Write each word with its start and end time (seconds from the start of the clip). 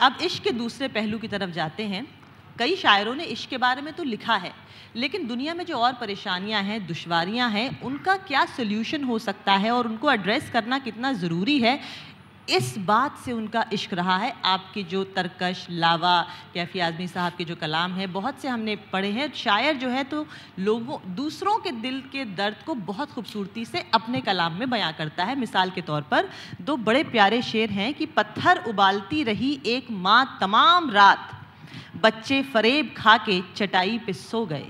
अब 0.00 0.18
इश्क 0.22 0.42
के 0.42 0.50
दूसरे 0.52 0.88
पहलू 0.88 1.18
की 1.18 1.28
तरफ़ 1.28 1.50
जाते 1.50 1.82
हैं। 1.84 2.06
कई 2.58 2.76
शायरों 2.76 3.14
ने 3.14 3.24
इश्क 3.26 3.48
के 3.50 3.58
बारे 3.58 3.82
में 3.82 3.92
तो 3.94 4.02
लिखा 4.04 4.36
है, 4.36 4.52
लेकिन 4.96 5.26
दुनिया 5.26 5.54
में 5.54 5.64
जो 5.66 5.76
और 5.76 5.92
परेशानियाँ 5.92 6.62
हैं, 6.62 6.86
दुश्वारियाँ 6.86 7.48
हैं, 7.50 7.80
उनका 7.82 8.16
क्या 8.18 8.44
सोल्यूशन 8.46 9.04
हो 9.04 9.18
सकता 9.18 9.52
है 9.54 9.70
और 9.70 9.86
उनको 9.86 10.10
एड्रेस 10.12 10.50
करना 10.50 10.78
कितना 10.78 11.12
ज़रूरी 11.14 11.58
है 11.58 11.78
इस 12.50 12.78
बात 12.78 13.18
से 13.18 13.32
उनका 13.32 13.64
इश्क 13.72 13.94
रहा 13.94 14.16
है। 14.16 14.34
आपके 14.44 14.82
जो 14.82 15.04
तरकश, 15.04 15.66
लावा, 15.70 16.26
कैफी 16.54 16.78
आज़मी 16.78 17.08
साहब 17.08 17.32
के 17.32 17.44
जो 17.44 17.56
कलाम 17.56 17.92
है, 17.92 18.06
बहुत 18.06 18.40
से 18.40 18.48
हमने 18.48 18.76
पढ़े 18.76 19.10
हैं। 19.10 19.32
शायर 19.34 19.76
जो 19.76 19.88
है 19.88 20.04
तो 20.04 20.26
लोगों, 20.58 21.14
दूसरों 21.14 21.58
के 21.58 21.70
दिल 21.70 22.00
के 22.00 22.24
दर्द 22.24 22.56
को 22.66 22.74
बहुत 22.74 23.12
खूबसूरती 23.12 23.64
से 23.64 23.90
अपने 23.94 24.20
कलाम 24.20 24.52
में 24.52 24.70
बयां 24.70 24.92
करता 24.92 25.24
है। 25.24 25.38
मिसाल 25.38 25.70
के 25.70 25.80
तौर 25.80 26.02
पर, 26.02 26.30
दो 26.60 26.76
बड़े 26.76 27.04
प्यारे 27.04 27.42
शेर 27.42 27.70
हैं 27.70 27.94
कि 27.94 28.06
पत्थर 28.06 28.64
उबालती 28.68 29.22
रही 29.22 29.60
एक 29.66 29.86
माँ 29.90 30.38
तमाम 30.40 30.90
रात। 30.90 31.30
बच्चे 31.96 32.42
फरेब 32.42 32.94
खा 32.96 33.16
के 33.16 33.42
चटाई 33.56 33.98
पे 33.98 34.12
सो 34.12 34.46
गए। 34.46 34.66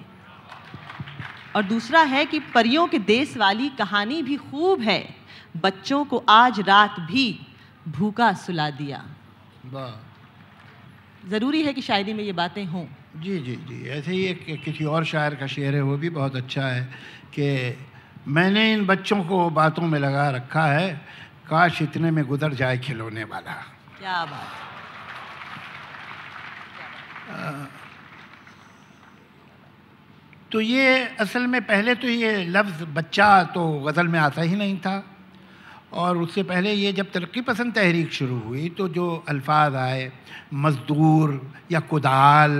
और 1.56 1.62
दूसरा 1.62 2.02
है 2.02 2.26
कि 2.26 2.38
परियों 2.38 2.86
के 2.86 2.98
देश 2.98 3.36
वाली 3.36 3.68
कहानी 3.68 4.22
भी 4.22 4.36
खूब 4.36 4.80
है। 4.80 5.16
बच्चों 5.56 6.04
को 6.04 6.24
आज 6.28 6.60
रात 6.60 7.00
भी 7.00 7.46
भूखा 7.88 8.32
सुला 8.32 8.70
दिया। 8.70 9.04
ज़रूरी 11.28 11.62
है 11.62 11.72
कि 11.72 11.82
शायरी 11.82 12.12
में 12.12 12.24
ये 12.24 12.32
बातें 12.32 12.64
हों। 12.64 12.84
जी 13.16 13.38
जी 13.38 13.54
जी। 13.68 13.88
ऐसे 13.88 14.12
ही 14.12 14.24
एक 14.24 14.62
किसी 14.64 14.84
और 14.84 15.04
शायर 15.04 15.34
का 15.34 15.46
शेर 15.46 15.74
है 15.74 15.80
वो 15.82 15.96
भी 15.96 16.10
बहुत 16.10 16.36
अच्छा 16.36 16.66
है 16.66 16.82
कि 17.34 17.76
मैंने 18.28 18.72
इन 18.72 18.84
बच्चों 18.86 19.22
को 19.24 19.48
बातों 19.50 19.82
में 19.82 19.98
लगा 19.98 20.28
रखा 20.30 20.64
है 20.66 20.88
काश 21.48 21.82
इतने 21.82 22.10
में 22.10 22.24
गुजर 22.24 22.54
जाए 22.54 22.78
खिलौने 22.78 23.24
वाला। 23.24 23.52
क्या 23.98 24.24
बात। 24.24 24.48
तो 30.52 30.60
ये 30.60 31.04
असल 31.20 31.46
में 31.46 31.60
पहले 31.62 31.94
तो 31.94 32.08
ये 32.08 32.44
लफ्ज़ 32.44 32.84
बच्चा 32.84 33.42
तो 33.44 33.62
गज़ल 33.80 34.08
में 34.08 34.18
आता 34.20 34.42
ही 34.42 34.56
नहीं 34.56 34.78
था। 34.78 35.02
और 35.92 36.18
उससे 36.18 36.42
पहले 36.42 36.72
ये 36.72 36.92
जब 36.92 37.10
तरक्की 37.10 37.40
पसंद 37.42 37.74
तहरीक 37.74 38.12
शुरू 38.12 38.38
हुई 38.40 38.68
तो 38.70 38.88
जो 38.88 39.06
अल्फाज 39.28 39.74
आए, 39.76 40.10
मज़दूर 40.54 41.40
या 41.72 41.80
कुदाल 41.82 42.52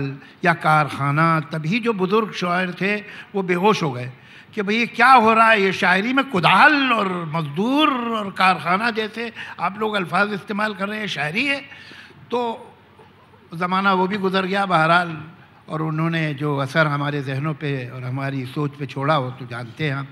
या 0.44 0.54
कारखाना, 0.56 1.28
तभी 1.52 1.78
जो 1.80 1.92
बुज़ुर्ग 1.94 2.32
शायर 2.32 2.72
थे, 2.80 2.96
वो 3.34 3.42
बेहोश 3.42 3.82
हो 3.82 3.90
गए 3.92 4.10
कि 4.54 4.62
भई 4.62 4.86
क्या 4.88 5.12
हो 5.12 5.32
रहा 5.32 5.50
है? 5.50 5.62
ये 5.62 5.72
शायरी 5.72 6.12
में 6.12 6.24
कुदाल 6.30 6.92
और 6.92 7.08
मज़दूर 7.30 7.88
और 8.16 8.30
कारखाना 8.32 8.90
जैसे 8.90 9.32
आप 9.60 9.78
लोग 9.78 9.94
अल्फाज 9.96 10.32
इस्तेमाल 10.34 10.74
कर 10.74 10.88
रहे 10.88 10.98
हैं, 10.98 11.06
शायरी 11.08 11.46
है। 11.46 11.60
तो 12.30 12.40
ज़माना 13.52 13.92
वो 13.94 14.06
भी 14.06 14.16
गुज़र 14.18 14.46
गया 14.46 14.66
बहरहाल, 14.66 15.16
और 15.68 15.82
उन्होंने 15.82 16.22
जो 16.34 16.56
असर 16.58 16.86
हमारे 16.88 17.22
जहनों 17.22 17.54
पे 17.54 17.70
और 17.88 18.04
हमारी 18.04 18.44
सोच 18.48 18.70
पे 18.78 18.86
छोड़ा 18.86 19.14
हो 19.14 19.30
तो 19.38 19.46
जानते 19.46 19.84
हैं 19.84 19.94
हम 19.94 20.06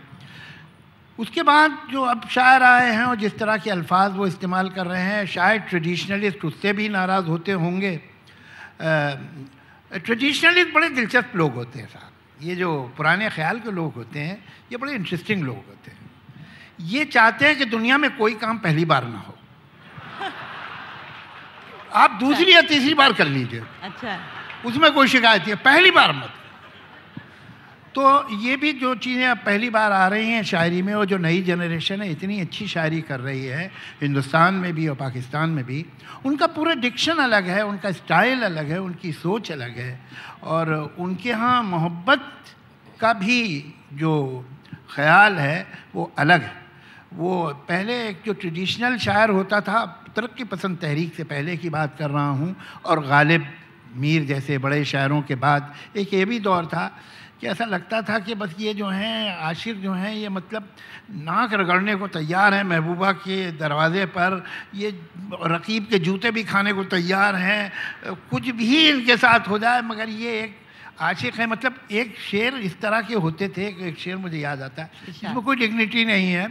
उसके 1.19 1.43
बाद 1.43 1.79
जो 1.91 2.03
अब 2.03 2.29
शायर 2.31 2.63
आए 2.63 2.91
हैं 2.93 3.05
और 3.05 3.17
जिस 3.17 3.39
तरह 3.39 3.57
के 3.57 3.71
अल्फाज 3.71 4.13
वो 4.17 4.27
इस्तेमाल 4.27 4.69
कर 4.71 4.87
रहे 4.87 5.03
हैं 5.03 5.27
शायद 5.27 5.63
ट्रेडिशनलिस्ट 5.63 6.45
उससे 6.45 6.73
भी 6.73 6.89
नाराज़ 6.89 7.27
होते 7.27 7.53
होंगे। 7.53 7.97
ट्रेडिशनलिस्ट 9.93 10.75
बड़े 10.75 10.89
दिलचस्प 10.89 11.37
लोग 11.37 11.55
होते 11.55 11.79
हैं 11.79 11.89
साहब। 11.89 12.13
ये 12.41 12.55
जो 12.55 12.71
पुराने 12.97 13.31
ख्याल 13.31 13.59
के 13.61 13.71
लोग 13.71 13.95
होते 13.95 14.21
हैं 14.21 14.45
ये 14.73 14.79
बड़े 14.79 14.93
इंटरेस्टिंग 14.93 15.43
लोग 15.43 15.57
होते 15.57 15.91
हैं। 15.91 15.99
ये 16.87 17.05
चाहते 17.07 17.47
हैं 17.47 17.57
कि 17.59 17.65
दुनिया 17.67 17.99
में 17.99 18.11
कोई 18.17 18.35
काम 18.35 18.59
पहली 18.59 18.85
बार 18.85 19.05
ना 19.07 19.19
हो। 19.19 19.35
आप 21.95 22.11
दूसरी 22.21 22.55
या 22.55 22.63
तीसरी 22.63 22.95
बार 22.95 23.13
कर 23.13 23.27
लीजिए। 23.27 23.63
अच्छा। 23.83 24.19
उसमें 24.67 24.91
कोई 24.93 25.09
शिकायत 25.09 25.43
है। 25.43 25.55
पहली 25.65 25.91
बार 25.91 26.13
मत। 26.13 26.35
तो 27.99 28.37
ये 28.39 28.57
भी 28.57 28.73
जो 28.73 28.95
चीज़ें 28.95 29.27
अब 29.27 29.37
पहली 29.37 29.69
बार 29.71 29.93
आ 29.93 30.07
रही 30.09 30.29
हैं 30.31 30.43
शायरी 30.45 30.83
में 30.83 30.93
और 30.95 31.07
जो 31.07 31.17
नई 31.19 31.41
जनरेशन 31.43 32.03
है, 32.03 32.11
इतनी 32.11 32.41
अच्छी 32.41 32.67
शायरी 32.69 33.01
कर 33.03 33.21
रही 33.21 33.45
है, 33.45 33.67
हिंदुस्तान 34.03 34.55
में 34.55 34.73
भी 34.75 34.87
और 34.89 34.97
पाकिस्तान 34.97 35.51
में 35.51 35.65
भी। 35.65 35.85
उनका 36.25 36.47
पूरा 36.47 36.75
डिक्शन 36.77 37.17
अलग 37.19 37.49
है, 37.49 37.65
उनका 37.67 37.93
स्टाइल 37.93 38.43
अलग 38.43 38.71
है, 38.71 38.81
उनकी 38.81 39.13
सोच 39.15 39.51
अलग 39.53 39.79
है। 39.79 40.01
और 40.45 40.95
उनके 40.99 41.29
यहाँ 41.29 41.63
मोहब्बत 41.65 42.31
का 43.01 43.13
भी 43.15 43.75
जो 43.95 44.45
ख्याल 44.95 45.35
है, 45.35 45.67
वो 45.95 46.11
अलग 46.19 46.43
है। 46.43 46.57
वो 47.15 47.45
पहले 47.69 48.03
एक 48.09 48.23
जो 48.27 48.33
ट्रेडिशनल 48.35 48.97
शायर 48.99 49.31
होता 49.33 49.61
था 49.61 49.87
तरक्की 50.17 50.45
पसंद 50.47 50.79
तहरीक 50.79 51.15
से 51.15 51.25
पहले 51.27 51.57
की 51.57 51.71
बात 51.71 51.97
कर 51.99 52.11
रहा 52.11 52.31
हूँ, 52.31 52.55
और 52.87 53.07
गालिब 53.07 53.47
मीर 53.97 54.25
जैसे 54.25 54.59
बड़े 54.59 54.85
शायरों 54.85 55.23
के 55.23 55.35
बाद 55.35 55.75
एक 55.97 56.15
ये 56.15 56.25
भी 56.25 56.39
दौर 56.41 56.67
था 56.67 56.87
कि 57.41 57.47
ऐसा 57.47 57.65
लगता 57.65 58.03
था 58.03 58.19
कि 58.19 58.35
बस 58.35 58.55
ये 58.59 58.75
जो 58.75 58.87
हैं 58.89 59.37
आशिर 59.39 59.75
जो 59.77 59.93
हैं 59.93 60.15
ये 60.15 60.29
मतलब 60.29 60.69
नाक 61.11 61.53
रगड़ने 61.55 61.95
को 61.95 62.09
तैयार 62.09 62.55
हैं 62.55 62.65
महबूबा 62.65 63.13
के 63.13 63.51
दरवाज़े 63.53 64.07
पर 64.07 64.43
ये 64.75 64.91
रकीब 65.43 65.87
के 65.91 65.99
जूते 65.99 66.31
भी 66.31 66.45
खाने 66.45 66.73
को 66.73 66.85
तैयार 66.85 67.35
हैं 67.35 67.73
कुछ 68.31 68.49
भी 68.51 68.89
इनके 68.89 69.17
साथ 69.17 69.49
हो 69.49 69.59
जाए 69.59 69.83
मगर 69.83 70.09
ये 70.09 70.41
एक 70.43 70.57
आशिक 71.01 71.35
है 71.35 71.47
मतलब 71.47 71.75
एक 71.91 72.19
शेर 72.19 72.55
इस 72.55 72.81
तरह 72.81 73.01
के 73.01 73.15
होते 73.15 73.49
थे 73.49 73.67
एक 73.89 73.99
शेर 73.99 74.17
मुझे 74.17 74.39
याद 74.39 74.63
आता 74.63 74.83
है 74.83 74.91
इसमें 75.09 75.43
कोई 75.43 75.57
डिग्निटी 75.57 76.05
नहीं 76.05 76.33
है 76.33 76.51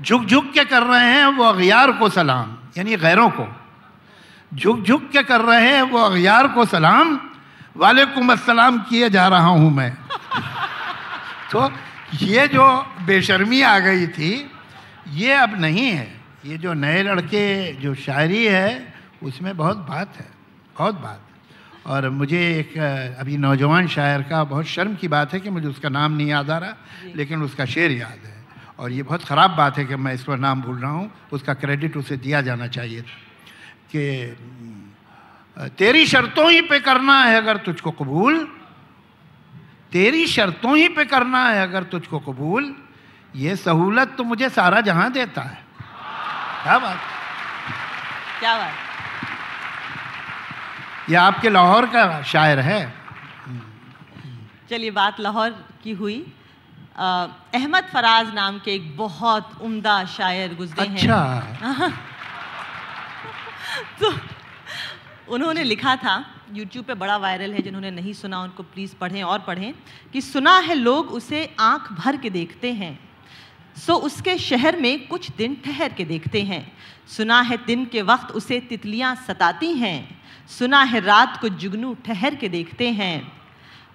झुक 0.00 0.24
झुक 0.24 0.52
के 0.52 0.64
कर 0.64 0.82
रहे 0.82 1.08
हैं 1.14 1.26
वो 1.26 1.44
अगयार 1.44 1.92
को 1.92 2.08
सलाम 2.08 2.56
यानी 2.78 2.96
गैरों 2.96 3.30
को। 3.30 3.67
झुक 4.52 4.82
झुक 4.82 5.08
के 5.12 5.22
कर 5.22 5.40
रहे 5.40 5.70
हैं 5.70 5.82
वो 5.82 5.98
अगयार 5.98 6.48
को 6.48 6.64
सलाम 6.64 7.18
वालेकुम 7.76 8.32
अस्सलाम 8.32 8.78
किए 8.88 9.10
जा 9.10 9.26
रहा 9.28 9.48
हूँ 9.48 9.70
मैं। 9.70 9.92
तो 11.52 11.70
ये 12.22 12.46
जो 12.48 12.66
बेशर्मी 13.06 13.60
आ 13.62 13.78
गई 13.78 14.06
थी 14.08 14.30
ये 15.14 15.32
अब 15.34 15.60
नहीं 15.60 15.86
है। 15.86 16.08
ये 16.46 16.58
जो 16.58 16.72
नए 16.74 17.02
लड़के 17.02 17.72
जो 17.74 17.94
शायरी 17.96 18.44
है 18.46 18.94
उसमें 19.22 19.56
बहुत 19.56 19.76
बात 19.88 20.16
है 20.16 20.26
बहुत 20.76 20.94
बात। 20.94 21.20
और 21.86 22.08
मुझे 22.10 22.40
एक 22.58 22.76
अभी 23.20 23.36
नौजवान 23.36 23.86
शायर 23.88 24.22
का 24.22 24.42
बहुत 24.44 24.66
शर्म 24.66 24.94
की 24.94 25.08
बात 25.08 25.32
है 25.34 25.40
कि 25.40 25.50
मुझे 25.50 25.68
उसका 25.68 25.88
नाम 25.88 26.12
नहीं 26.12 26.28
याद 26.28 26.50
आ 26.50 26.58
रहा 26.58 27.12
लेकिन 27.16 27.42
उसका 27.42 27.64
शेर 27.66 27.90
याद 27.92 28.26
है। 28.26 28.36
और 28.78 28.92
ये 28.92 29.02
बहुत 29.02 29.24
ख़राब 29.24 29.56
बात 29.56 29.78
है 29.78 29.84
कि 29.84 29.96
मैं 29.96 30.12
इस 30.14 30.22
पर 30.24 30.38
नाम 30.38 30.62
भूल 30.62 30.78
रहा 30.78 30.90
हूँ 30.90 31.10
उसका 31.32 31.54
क्रेडिट 31.54 31.96
उसे 31.96 32.16
दिया 32.16 32.40
जाना 32.42 32.66
चाहिए 32.68 33.04
कि 33.90 34.04
तेरी 35.78 36.06
शर्तों 36.06 36.50
ही 36.50 36.60
पे 36.60 36.78
करना 36.80 37.22
है 37.24 37.36
अगर 37.36 37.56
तुझको 37.56 37.90
कबूल। 37.90 38.38
तेरी 39.92 40.26
शर्तों 40.26 40.76
ही 40.76 40.88
पे 40.88 41.04
करना 41.04 41.44
है 41.48 41.62
अगर 41.62 41.82
तुझको 41.82 42.18
कबूल। 42.18 42.74
ये 43.36 43.56
सहूलत 43.56 44.14
तो 44.18 44.24
मुझे 44.24 44.48
सारा 44.48 44.80
जहाँ 44.80 45.10
देता 45.12 45.42
है। 45.42 45.64
क्या 46.62 46.78
बात। 46.78 46.98
क्या 48.40 48.56
बात। 48.58 48.74
ये 51.10 51.16
आपके 51.16 51.48
लाहौर 51.50 51.86
का 51.86 52.22
शायर 52.22 52.60
है। 52.60 52.80
चलिए 54.70 54.90
बात 54.90 55.20
लाहौर 55.20 55.50
की 55.82 55.92
हुई। 55.92 56.18
अहमद 56.98 57.84
फराज 57.84 58.34
नाम 58.34 58.58
के 58.58 58.74
एक 58.74 58.96
बहुत 58.96 59.50
उम्दा 59.62 60.04
शायर 60.04 60.54
गुजरे 60.54 60.86
अच्छा। 60.86 61.20
हैं। 61.24 61.92
तो 64.00 64.14
उन्होंने 65.34 65.64
लिखा 65.64 65.96
था 65.96 66.34
यूट्यूब 66.52 66.84
पे 66.84 66.94
बड़ा 66.94 67.16
वायरल 67.16 67.52
है, 67.52 67.62
जिन्होंने 67.62 67.90
नहीं 67.90 68.12
सुना, 68.12 68.40
उनको 68.40 68.62
प्लीज़ 68.62 68.94
पढ़ें 68.94 69.22
और 69.22 69.38
पढ़ें, 69.38 69.74
कि 70.12 70.20
सुना 70.20 70.58
है 70.58 70.74
लोग 70.74 71.08
उसे 71.08 71.56
आँख 71.60 71.92
भर 71.92 72.16
के 72.16 72.30
देखते 72.30 72.72
हैं। 72.72 73.08
सो 73.76 73.94
उसके 73.94 74.38
शहर 74.38 74.76
में 74.76 75.08
कुछ 75.08 75.30
दिन 75.30 75.62
ठहर 75.64 75.92
के 75.92 76.04
देखते 76.04 76.42
हैं। 76.42 76.76
सुना 77.08 77.40
है 77.40 77.64
दिन 77.66 77.84
के 77.84 78.02
वक्त 78.02 78.30
उसे 78.30 78.60
तितलियाँ 78.60 79.24
सताती 79.28 79.72
हैं। 79.72 80.22
सुना 80.48 80.82
है 80.82 81.00
रात 81.00 81.40
को 81.40 81.48
जुगनू 81.48 81.94
ठहर 81.94 82.34
के 82.34 82.48
देखते 82.48 82.90
हैं। 82.90 83.37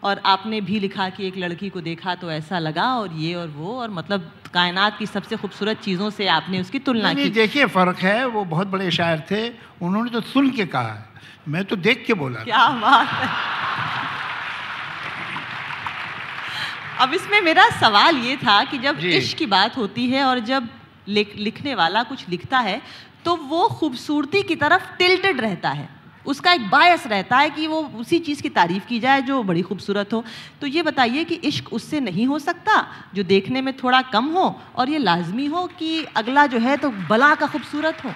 और 0.04 0.22
आपने 0.26 0.60
भी 0.62 0.80
लिखा 0.80 1.08
कि 1.10 1.28
एक 1.28 1.38
लड़की 1.38 1.70
को 1.70 1.82
देखा 1.82 2.16
तो 2.16 2.32
ऐसा 2.32 2.60
लगा 2.60 2.88
और 2.96 3.14
ये 3.16 3.34
और 3.36 3.48
वो 3.50 3.80
और 3.82 3.90
मतलब 3.92 4.32
कायनात 4.54 4.98
की 4.98 5.06
सबसे 5.06 5.36
खूबसूरत 5.36 5.80
चीज़ों 5.80 6.10
से 6.10 6.28
आपने 6.30 6.60
उसकी 6.62 6.80
तुलना 6.80 7.14
की। 7.14 7.30
देखिए 7.30 7.66
फ़र्क 7.68 8.00
है 8.00 8.26
वो 8.26 8.44
बहुत 8.46 8.68
बड़े 8.68 8.92
शायर 8.92 9.24
थे 9.32 9.48
उन्होंने 9.82 10.10
तो 10.10 10.22
सुन 10.24 10.50
के 10.50 10.66
कहा। 10.66 10.94
है 10.94 11.06
मैं 11.48 11.64
तो 11.66 11.76
देख 11.78 12.04
के 12.08 12.14
बोला 12.14 12.44
क्या 12.44 12.68
बात 12.82 13.08
है। 13.08 13.30
अब 17.00 17.14
इसमें 17.14 17.40
मेरा 17.42 17.70
सवाल 17.80 18.18
ये 18.18 18.36
था 18.38 18.64
कि 18.64 18.78
जब 18.78 19.00
इश्क 19.00 19.38
की 19.38 19.46
बात 19.48 19.78
होती 19.78 20.10
है 20.10 20.24
और 20.24 20.40
जब 20.42 20.68
लिख, 21.08 21.36
लिखने 21.38 21.76
वाला 21.76 22.04
कुछ 22.04 22.30
लिखता 22.30 22.60
है 22.60 22.82
तो 23.26 23.36
वो 23.48 23.68
खूबसूरती 23.70 24.42
की 24.44 24.56
तरफ़ 24.56 24.96
टिल्टेड 24.98 25.42
रहता 25.42 25.70
है। 25.72 25.90
उसका 26.26 26.52
एक 26.54 26.70
बायस 26.70 27.08
रहता 27.08 27.38
है 27.38 27.50
कि 27.50 27.68
वो 27.68 27.82
उसी 27.96 28.20
चीज़ 28.20 28.42
की 28.42 28.50
तारीफ़ 28.50 28.86
की 28.86 29.00
जाए 29.00 29.22
जो 29.22 29.42
बड़ी 29.44 29.62
खूबसूरत 29.62 30.14
हो। 30.14 30.24
तो 30.62 30.68
ये 30.68 30.82
बताइए 30.82 31.24
कि 31.24 31.36
इश्क 31.44 31.74
उससे 31.74 32.00
नहीं 32.00 32.28
हो 32.28 32.40
सकता 32.40 32.86
जो 33.16 33.24
देखने 33.24 33.62
में 33.62 33.76
थोड़ा 33.78 34.02
कम 34.02 34.26
हो 34.26 34.46
और 34.76 34.90
ये 34.90 34.98
लाजमी 34.98 35.46
हो 35.46 35.66
कि 35.80 36.06
अगला 36.18 36.46
जो 36.46 36.60
है 36.60 36.78
तो 36.78 36.90
बला 37.10 37.34
का 37.36 37.48
खूबसूरत 37.48 38.04
हो? 38.06 38.14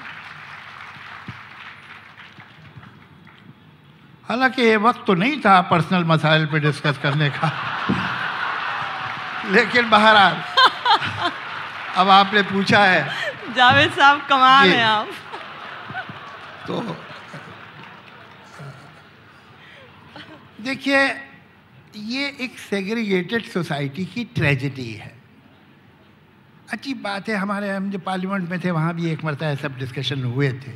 हालाँकि 4.30 4.62
ये 4.62 4.77
वक्त 4.77 5.04
तो 5.07 5.13
नहीं 5.13 5.39
था 5.42 5.59
पर्सनल 5.62 6.04
मसाइल 6.06 6.45
पे 6.45 6.59
डिस्कस 6.59 6.98
करने 7.04 7.30
का। 7.30 7.51
लेकिन 9.51 9.89
बहरहाल 9.89 10.36
अब 11.95 12.09
आपने 12.09 12.42
पूछा 12.44 12.83
है। 12.86 13.07
जावेद 13.56 13.92
साहब 13.92 14.25
कमाल 14.30 14.69
हैं 14.69 14.83
आप। 14.86 15.07
देखिए, 20.68 21.02
ये 21.96 22.28
एक 22.42 22.58
सेग्रीगेटेड 22.60 23.44
सोसाइटी 23.44 24.06
की 24.06 24.24
ट्रेजेडी 24.36 24.92
है। 24.94 25.12
अच्छी 26.74 26.94
बात 26.94 27.30
है, 27.30 27.36
हमारे 27.36 27.69
हम 27.69 27.90
जो 27.92 28.00
पार्लियामेंट 28.00 28.50
में 28.50 28.60
थे, 28.64 28.72
वहाँ 28.72 28.94
भी 28.96 29.10
एक 29.12 29.24
मरतबा 29.25 29.54
सब 29.56 29.78
डिस्कशन 29.78 30.24
हुए 30.24 30.52
थे। 30.66 30.74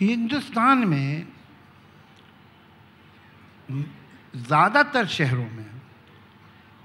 हिंदुस्तान 0.00 0.78
में 0.88 1.26
ज़्यादातर 3.70 5.06
शहरों 5.08 5.50
में 5.50 5.70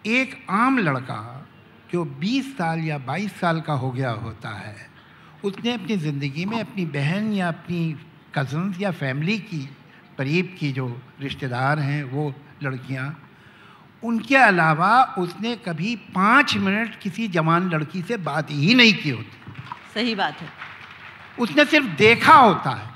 एक 0.05 0.37
आम 0.49 0.77
लड़का 0.79 1.21
जो 1.91 2.03
20 2.19 2.55
साल 2.57 2.79
या 2.79 2.97
22 3.07 3.39
साल 3.39 3.61
का 3.61 3.73
हो 3.75 3.91
गया 3.91 4.11
होता 4.11 4.49
है, 4.49 4.75
उसने 5.43 5.73
अपनी 5.73 5.97
ज़िंदगी 5.97 6.45
में 6.45 6.59
अपनी 6.59 6.85
बहन 6.93 7.33
या 7.33 7.47
अपनी 7.47 7.81
कज़न्स 8.35 8.81
या 8.81 8.91
फैमिली 8.91 9.37
की 9.39 9.67
करीब 10.17 10.55
की 10.59 10.71
जो 10.71 10.87
रिश्तेदार 11.21 11.79
हैं 11.79 12.03
वो 12.03 12.33
लड़कियाँ 12.63 13.07
उनके 14.03 14.35
अलावा 14.35 15.15
उसने 15.17 15.55
कभी 15.55 15.95
पाँच 16.15 16.55
मिनट 16.57 16.99
किसी 16.99 17.27
जवान 17.27 17.69
लड़की 17.69 18.01
से 18.01 18.17
बात 18.17 18.51
ही 18.51 18.75
नहीं 18.75 18.93
की 18.93 19.09
होती। 19.09 19.53
सही 19.93 20.15
बात 20.15 20.41
है। 20.41 20.49
उसने 21.39 21.65
सिर्फ़ 21.65 21.87
देखा 21.97 22.33
होता 22.33 22.69
है 22.69 22.89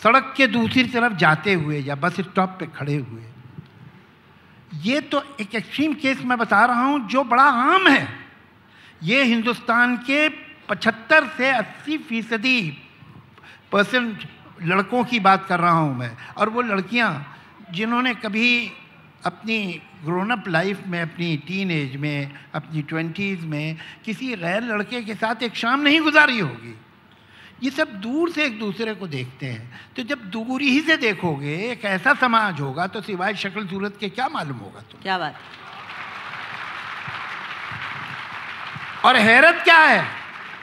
सड़क 0.00 0.34
के 0.36 0.46
दूसरी 0.46 0.84
तरफ़ 0.84 1.16
जाते 1.16 1.52
हुए 1.52 1.80
या 1.80 1.94
बस 1.94 2.20
स्टॉप 2.20 2.56
पे 2.60 2.66
खड़े 2.66 2.96
हुए। 2.96 3.22
ये 4.82 5.00
तो 5.00 5.22
एक 5.40 5.54
एक्सट्रीम 5.54 5.94
केस 5.94 6.22
मैं 6.24 6.38
बता 6.38 6.64
रहा 6.64 6.84
हूँ 6.84 7.08
जो 7.08 7.24
बड़ा 7.24 7.42
आम 7.42 7.88
है। 7.88 8.08
ये 9.02 9.22
हिंदुस्तान 9.24 9.96
के 9.96 10.28
75 10.68 11.28
से 11.36 11.52
80 11.52 11.98
फ़ीसदी 11.98 12.60
परसेंट 13.72 14.24
लड़कों 14.62 15.04
की 15.04 15.20
बात 15.20 15.46
कर 15.46 15.60
रहा 15.60 15.72
हूँ 15.72 15.96
मैं। 15.98 16.10
और 16.36 16.48
वो 16.48 16.62
लड़कियाँ 16.62 17.10
जिन्होंने 17.70 18.14
कभी 18.14 18.72
अपनी 19.26 19.58
ग्रोन 20.04 20.30
अप 20.30 20.48
लाइफ 20.48 20.82
में 20.86 21.00
अपनी 21.02 21.36
टीन 21.36 21.70
एज 21.70 21.96
में 21.96 22.32
अपनी 22.54 22.82
ट्वेंटीज़ 22.82 23.46
में 23.46 23.76
किसी 24.04 24.34
गैर 24.36 24.62
लड़के 24.64 25.02
के 25.02 25.14
साथ 25.14 25.42
एक 25.42 25.54
शाम 25.54 25.80
नहीं 25.80 26.00
गुजारी 26.00 26.38
होगी। 26.38 26.74
ये 27.62 27.70
सब 27.70 27.92
दूर 28.00 28.30
से 28.30 28.44
एक 28.44 28.58
दूसरे 28.58 28.94
को 28.94 29.06
देखते 29.06 29.46
हैं। 29.46 29.80
तो 29.96 30.02
जब 30.02 30.18
दूर 30.30 30.62
ही 30.62 30.80
से 30.80 30.96
देखोगे 30.96 31.54
एक 31.70 31.84
ऐसा 31.84 32.14
समाज 32.14 32.60
होगा 32.60 32.86
तो 32.86 33.00
सिवाय 33.00 33.34
शक्ल 33.34 33.66
सूरत 33.66 33.96
के 34.00 34.08
क्या 34.08 34.28
मालूम 34.28 34.58
होगा 34.58 34.80
तुम 34.80 35.00
क्या 35.02 35.18
बात। 35.18 35.34
और 39.04 39.16
हैरत 39.16 39.60
क्या 39.64 39.78
है? 39.78 40.04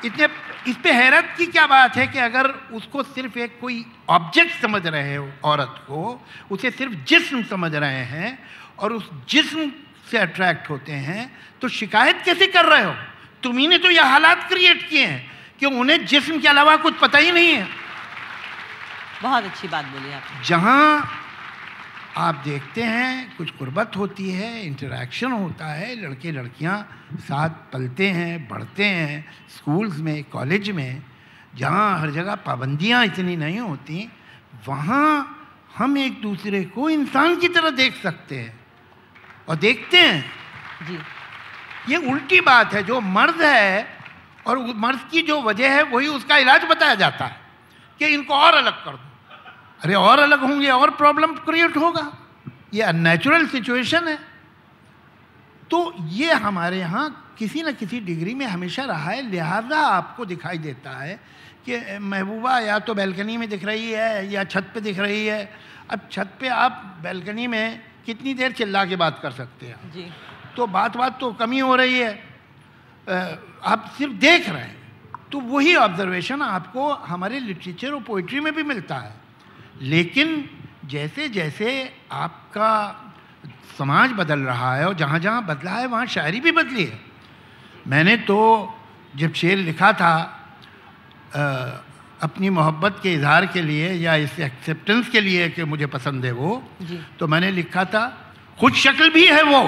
इतने 0.06 0.28
इस 0.68 0.76
पे 0.76 0.92
हैरत 0.92 1.34
की 1.38 1.46
क्या 1.46 1.66
बात 1.68 1.96
है 1.96 2.08
कि 2.08 2.20
अगर 2.20 2.48
उसको 2.74 3.04
सिर्फ़ 3.04 3.38
एक 3.40 3.58
कोई 3.62 3.86
ऑब्जेक्ट 4.10 4.62
समझ 4.62 4.86
रहे 4.88 5.16
हो 5.16 5.30
औरत 5.44 5.76
को 5.88 6.28
उसे 6.52 6.72
सिर्फ़ 6.72 6.94
जिस्म 7.08 7.44
समझ 7.44 7.74
रहे 7.76 8.04
हैं 8.06 8.38
और 8.80 8.94
उस 8.94 9.10
जिस्म 9.30 9.72
से 10.12 10.18
अट्रैक्ट 10.18 10.70
होते 10.70 10.92
हैं 10.92 11.32
तो 11.62 11.68
शिकायत 11.68 12.22
कैसे 12.26 12.48
कर 12.48 12.66
रहे 12.66 12.84
हो? 12.84 12.94
तुम्ही 13.44 13.68
ने 13.68 13.78
तो 13.78 13.90
यह 13.90 14.06
हालात 14.06 14.48
क्रिएट 14.50 14.90
किए 14.90 15.06
हैं 15.06 15.32
कि 15.60 15.66
उन्हें 15.66 16.06
जिस्म 16.06 16.40
के 16.40 16.48
अलावा 16.48 16.76
कुछ 16.78 16.94
पता 17.00 17.18
ही 17.18 17.32
नहीं 17.32 17.54
है। 17.54 17.68
बहुत 19.22 19.44
अच्छी 19.44 19.68
बात 19.68 19.86
बोली 19.86 20.14
आप 20.14 20.42
जहाँ 20.46 21.25
आप 22.18 22.36
देखते 22.46 22.84
हैं 22.84 23.36
कुछ 23.38 23.50
गुर्बत 23.58 23.96
होती 23.98 24.30
है 24.32 24.66
इंटरेक्शन 24.66 25.32
होता 25.32 25.68
है 25.68 25.96
लड़के 25.96 26.32
लड़कियाँ 26.32 26.78
साथ 27.20 27.50
पलते 27.74 28.08
हैं 28.10 28.48
बढ़ते 28.48 28.84
हैं 28.84 29.26
स्कूल्स 29.58 29.98
में 30.00 30.24
कॉलेज 30.24 30.70
में 30.70 31.02
जहाँ 31.56 32.00
हर 32.00 32.12
जगह 32.12 32.36
पाबंदियाँ 32.46 33.04
इतनी 33.06 33.36
नहीं 33.36 33.60
होती 33.60 34.08
वहाँ 34.68 35.08
हम 35.76 35.98
एक 35.98 36.22
दूसरे 36.22 36.64
को 36.66 36.90
इंसान 36.90 37.36
की 37.40 37.48
तरह 37.48 37.70
देख 37.70 37.96
सकते 37.96 38.36
हैं 38.36 38.54
और 39.50 39.56
देखते 39.56 39.98
हैं। 39.98 40.22
जी। 40.88 40.98
ये 41.94 41.98
उल्टी 42.12 42.40
बात 42.42 42.74
है 42.74 42.84
जो 42.84 43.02
मर्द 43.02 43.42
है 43.42 43.88
और 44.48 44.60
मर्द 44.76 45.00
की 45.12 45.22
जो 45.22 45.42
वजह 45.42 45.76
है 45.76 45.84
वही 45.84 46.08
उसका 46.08 46.38
इलाज 46.38 46.64
बताया 46.64 46.96
जाता 46.96 47.26
है 47.26 47.38
कि 48.02 48.06
इनको 48.06 48.34
और 48.34 48.54
अलग 48.54 48.84
कर 48.86 48.92
दो। 48.92 49.15
अरे 49.82 49.94
और 49.94 50.20
अलग 50.20 50.40
होंगे 50.40 50.70
और 50.70 50.90
प्रॉब्लम 50.92 51.34
क्रिएट 51.46 51.78
होगा। 51.78 52.12
ये 52.74 52.82
अननेचुरल 52.82 53.48
सिचुएशन 53.48 54.08
है। 54.08 54.18
तो 55.72 55.94
ये 56.10 56.34
हमारे 56.34 56.80
यहाँ 56.80 57.36
किसी 57.38 57.62
न 57.62 57.72
किसी 57.72 58.00
डिग्री 58.00 58.34
में 58.36 58.46
हमेशा 58.46 58.84
रहा 58.84 59.10
है 59.12 59.22
लिहाजा 59.30 59.80
आपको 59.80 60.26
दिखाई 60.26 60.58
देता 60.58 60.90
है 60.92 61.20
कि 61.66 61.98
महबूबा 62.00 62.60
या 62.60 62.78
तो 62.80 62.94
बैल्कनी 62.94 63.38
में 63.38 63.48
दिख 63.50 63.64
रही 63.66 63.92
है 63.92 64.32
या 64.32 64.44
छत 64.44 64.72
पे 64.74 64.82
दिख 64.82 65.00
रही 65.00 65.26
है। 65.26 65.50
अब 65.92 66.08
छत 66.12 66.32
पे 66.40 66.48
आप 66.48 67.00
बैल्कनी 67.04 67.48
में 67.48 67.82
कितनी 68.06 68.34
देर 68.34 68.52
चिल्ला 68.52 68.86
के 68.86 68.96
बात 68.96 69.20
कर 69.22 69.32
सकते 69.32 69.66
हैं? 69.66 69.92
जी। 69.92 70.08
तो 70.56 70.68
बात 70.68 70.98
बात 70.98 71.20
तो 71.20 71.32
कमी 71.34 71.60
हो 71.60 71.76
रही 71.76 72.00
है। 72.00 72.14
आप 73.66 73.92
सिर्फ़ 73.98 74.14
देख 74.14 74.50
रहे 74.50 74.62
हैं। 74.62 75.30
तो 75.32 75.40
वही 75.40 75.76
ऑब्जर्वेशन 75.76 76.42
आपको 76.42 76.90
हमारे 76.94 77.40
लिटरेचर 77.40 77.94
और 77.94 78.02
पोइट्री 78.04 78.40
में 78.40 78.54
भी 78.56 78.64
मिलता 78.64 78.96
है। 78.96 79.14
लेकिन 79.82 80.50
जैसे 80.86 81.30
जैसे 81.30 81.70
आपका 82.12 82.72
समाज 83.78 84.12
बदल 84.12 84.40
रहा 84.40 84.76
है 84.76 84.88
और 84.88 84.94
जहाँ 84.94 85.20
जहाँ 85.20 85.46
बदला 85.46 85.72
है 85.72 85.88
वहाँ 85.88 86.06
शायरी 86.06 86.40
भी 86.40 86.52
बदली 86.52 86.84
है। 86.84 87.00
मैंने 87.88 88.16
तो 88.18 88.38
जब 89.16 89.34
शेर 89.34 89.58
लिखा 89.58 89.92
था 89.94 90.14
अ, 91.36 91.84
अपनी 92.22 92.50
मोहब्बत 92.50 93.00
के 93.04 93.14
इजहार 93.14 93.46
के 93.46 93.62
लिए 93.62 93.92
या 93.94 94.16
इस 94.16 94.40
एक्सेप्टेंस 94.40 95.10
के 95.10 95.22
लिए 95.22 95.50
कि 95.50 95.64
मुझे 95.64 95.86
पसंद 95.86 96.26
है 96.26 96.32
वो 96.32 96.64
तो 97.20 97.28
मैंने 97.28 97.52
लिखा 97.52 97.86
था 97.86 98.06
खुद 98.60 98.74
शक्ल 98.74 99.10
भी 99.10 99.26
है 99.26 99.42
वो। 99.44 99.64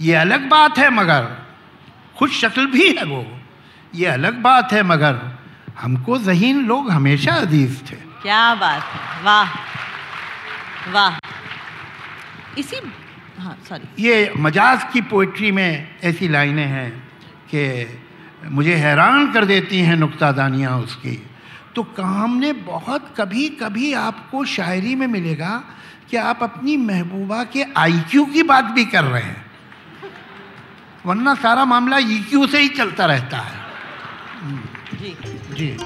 ये 0.00 0.14
अलग 0.14 0.48
बात 0.48 0.78
है 0.78 0.90
मगर 0.90 1.28
खुद 2.16 2.30
शक्ल 2.30 2.66
भी 2.66 2.88
है 2.96 3.04
वो। 3.04 3.24
ये 3.94 4.06
अलग 4.06 4.42
बात 4.42 4.72
है 4.72 4.82
मगर 4.82 5.20
हमको 5.78 6.18
जहीन 6.18 6.66
लोग 6.66 6.90
हमेशा 6.90 7.32
अज़ीज़ 7.32 7.82
थे। 7.84 8.05
क्या 8.26 8.54
बात 8.54 8.82
है। 8.82 9.22
वाह 9.22 9.50
वाह। 10.92 11.18
इसी 12.58 12.76
हाँ 13.38 13.56
सॉरी 13.68 14.02
ये 14.02 14.32
मजाज 14.36 14.86
की 14.92 15.00
पोइट्री 15.00 15.50
में 15.50 16.00
ऐसी 16.04 16.28
लाइनें 16.28 16.66
हैं 16.66 16.90
कि 17.54 17.62
मुझे 18.50 18.74
हैरान 18.74 19.32
कर 19.32 19.44
देती 19.44 19.80
हैं 19.80 19.96
नुक्तादानियाँ 19.96 20.78
उसकी। 20.78 21.14
तो 21.76 21.82
काम 21.82 22.36
ने 22.36 22.52
बहुत 22.52 23.14
कभी 23.16 23.48
कभी 23.48 23.92
आपको 23.92 24.44
शायरी 24.44 24.94
में 24.94 25.06
मिलेगा 25.06 25.54
कि 26.10 26.16
आप 26.16 26.42
अपनी 26.42 26.76
महबूबा 26.76 27.42
के 27.44 27.64
आईक्यू 27.76 28.24
की 28.26 28.42
बात 28.42 28.64
भी 28.64 28.84
कर 28.84 29.04
रहे 29.04 29.22
हैं। 29.22 29.44
वरना 31.06 31.34
सारा 31.34 31.64
मामला 31.64 31.98
ईक्यू 31.98 32.46
से 32.46 32.58
ही 32.58 32.68
चलता 32.68 33.06
रहता 33.06 33.38
है। 33.38 33.54
जी। 34.94 35.16
जी। 35.54 35.76